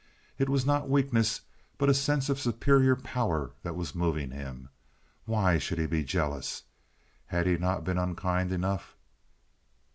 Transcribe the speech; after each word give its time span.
It 0.39 0.49
was 0.49 0.65
not 0.65 0.89
weakness, 0.89 1.41
but 1.77 1.87
a 1.87 1.93
sense 1.93 2.27
of 2.27 2.39
superior 2.39 2.95
power 2.95 3.51
that 3.61 3.75
was 3.75 3.93
moving 3.93 4.31
him. 4.31 4.69
Why 5.25 5.59
should 5.59 5.77
he 5.77 5.85
be 5.85 6.03
jealous? 6.03 6.63
Had 7.27 7.45
he 7.45 7.55
not 7.55 7.83
been 7.83 7.99
unkind 7.99 8.51
enough? 8.51 8.95